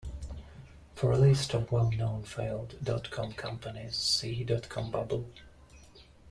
[0.95, 5.29] For a list of well-known failed dot-com companies, see dot-com bubble.